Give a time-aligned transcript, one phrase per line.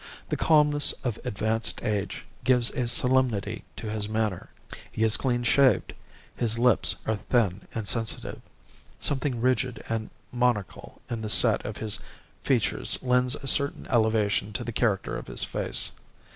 [0.29, 4.49] The calmness of advanced age gives a solemnity to his manner.
[4.91, 5.93] He is clean shaved;
[6.35, 8.41] his lips are thin and sensitive;
[8.97, 11.99] something rigid and monarchal in the set of his
[12.41, 15.91] features lends a certain elevation to the character of his face.